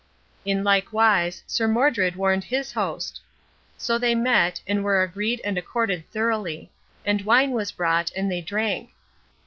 [0.45, 3.21] In like wise Sir Modred warned his host.
[3.77, 6.71] So they met, and were agreed and accorded thoroughly.
[7.05, 8.93] And wine was brought, and they drank.